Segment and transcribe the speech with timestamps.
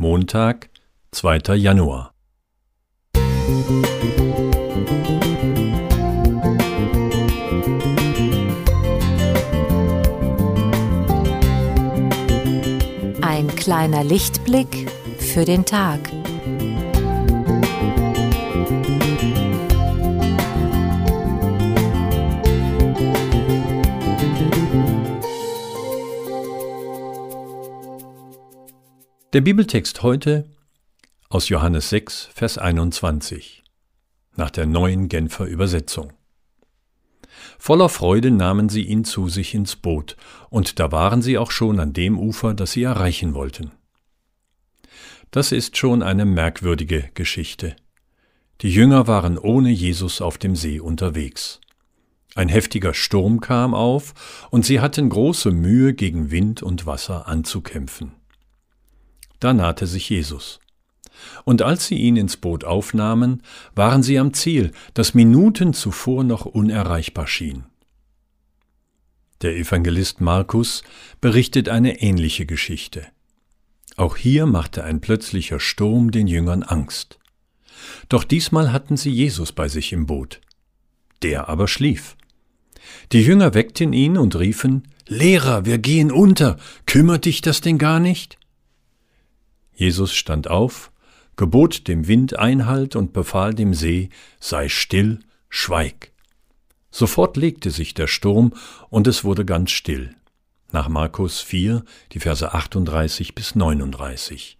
[0.00, 0.70] Montag,
[1.10, 1.56] 2.
[1.56, 2.14] Januar.
[13.20, 14.88] Ein kleiner Lichtblick
[15.18, 15.98] für den Tag.
[29.34, 30.48] Der Bibeltext heute
[31.28, 33.62] aus Johannes 6, Vers 21
[34.36, 36.14] nach der neuen Genfer Übersetzung.
[37.58, 40.16] Voller Freude nahmen sie ihn zu sich ins Boot,
[40.48, 43.72] und da waren sie auch schon an dem Ufer, das sie erreichen wollten.
[45.30, 47.76] Das ist schon eine merkwürdige Geschichte.
[48.62, 51.60] Die Jünger waren ohne Jesus auf dem See unterwegs.
[52.34, 58.17] Ein heftiger Sturm kam auf, und sie hatten große Mühe, gegen Wind und Wasser anzukämpfen.
[59.40, 60.60] Da nahte sich Jesus.
[61.44, 63.42] Und als sie ihn ins Boot aufnahmen,
[63.74, 67.64] waren sie am Ziel, das Minuten zuvor noch unerreichbar schien.
[69.42, 70.82] Der Evangelist Markus
[71.20, 73.06] berichtet eine ähnliche Geschichte.
[73.96, 77.18] Auch hier machte ein plötzlicher Sturm den Jüngern Angst.
[78.08, 80.40] Doch diesmal hatten sie Jesus bei sich im Boot.
[81.22, 82.16] Der aber schlief.
[83.12, 87.98] Die Jünger weckten ihn und riefen, Lehrer, wir gehen unter, kümmert dich das denn gar
[87.98, 88.37] nicht?
[89.78, 90.90] Jesus stand auf,
[91.36, 94.08] gebot dem Wind Einhalt und befahl dem See,
[94.40, 96.10] sei still, schweig.
[96.90, 98.54] Sofort legte sich der Sturm
[98.90, 100.16] und es wurde ganz still.
[100.72, 104.58] Nach Markus 4, die Verse 38 bis 39.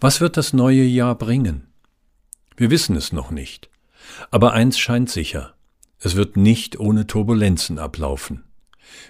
[0.00, 1.66] Was wird das neue Jahr bringen?
[2.56, 3.68] Wir wissen es noch nicht.
[4.30, 5.54] Aber eins scheint sicher.
[5.98, 8.44] Es wird nicht ohne Turbulenzen ablaufen.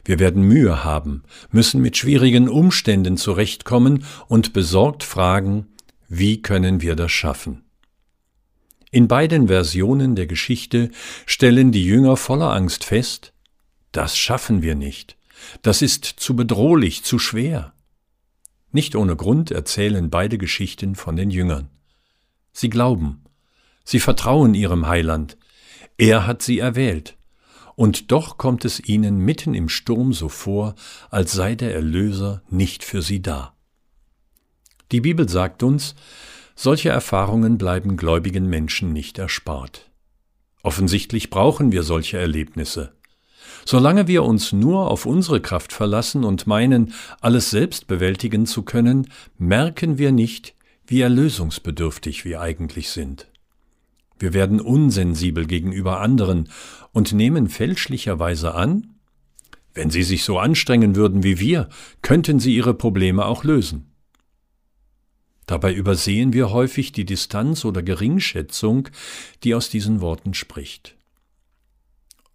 [0.04, 5.68] Wir werden Mühe haben, müssen mit schwierigen Umständen zurechtkommen und besorgt fragen,
[6.08, 7.64] wie können wir das schaffen?
[8.90, 10.90] In beiden Versionen der Geschichte
[11.24, 13.32] stellen die Jünger voller Angst fest,
[13.90, 15.16] das schaffen wir nicht,
[15.62, 17.72] das ist zu bedrohlich, zu schwer.
[18.70, 21.70] Nicht ohne Grund erzählen beide Geschichten von den Jüngern.
[22.52, 23.24] Sie glauben,
[23.84, 25.38] sie vertrauen ihrem Heiland,
[25.96, 27.16] er hat sie erwählt,
[27.74, 30.74] und doch kommt es ihnen mitten im Sturm so vor,
[31.10, 33.54] als sei der Erlöser nicht für sie da.
[34.92, 35.94] Die Bibel sagt uns,
[36.54, 39.90] solche Erfahrungen bleiben gläubigen Menschen nicht erspart.
[40.62, 42.92] Offensichtlich brauchen wir solche Erlebnisse.
[43.64, 49.08] Solange wir uns nur auf unsere Kraft verlassen und meinen, alles selbst bewältigen zu können,
[49.38, 50.54] merken wir nicht,
[50.86, 53.31] wie erlösungsbedürftig wir eigentlich sind.
[54.22, 56.48] Wir werden unsensibel gegenüber anderen
[56.92, 58.94] und nehmen fälschlicherweise an,
[59.74, 61.68] wenn sie sich so anstrengen würden wie wir,
[62.02, 63.90] könnten sie ihre Probleme auch lösen.
[65.46, 68.90] Dabei übersehen wir häufig die Distanz oder Geringschätzung,
[69.42, 70.96] die aus diesen Worten spricht.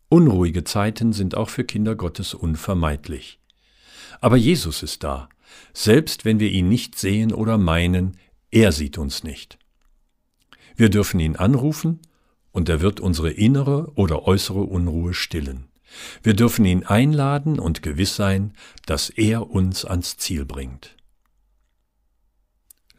[0.09, 3.39] Unruhige Zeiten sind auch für Kinder Gottes unvermeidlich.
[4.19, 5.29] Aber Jesus ist da,
[5.71, 8.17] selbst wenn wir ihn nicht sehen oder meinen,
[8.51, 9.57] er sieht uns nicht.
[10.77, 11.99] Wir dürfen ihn anrufen,
[12.51, 15.67] und er wird unsere innere oder äußere Unruhe stillen.
[16.23, 18.53] Wir dürfen ihn einladen und gewiss sein,
[18.85, 20.95] dass er uns ans Ziel bringt.